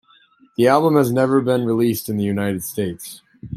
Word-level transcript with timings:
The 0.57 0.67
album 0.67 0.95
has 0.95 1.11
never 1.13 1.41
been 1.41 1.63
released 1.63 2.09
in 2.09 2.17
the 2.17 2.23
United 2.23 2.63
States. 2.63 3.21